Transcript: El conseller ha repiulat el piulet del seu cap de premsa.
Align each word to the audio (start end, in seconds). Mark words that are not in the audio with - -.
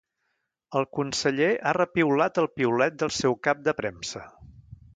El 0.79 0.85
conseller 0.99 1.49
ha 1.67 1.73
repiulat 1.77 2.41
el 2.45 2.49
piulet 2.61 2.97
del 3.03 3.13
seu 3.19 3.37
cap 3.49 3.61
de 3.69 3.77
premsa. 3.83 4.25